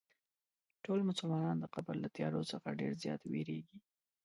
[0.83, 3.77] ټول مسلمانان د قبر له تیارو څخه ډېر زیات وېرېږي.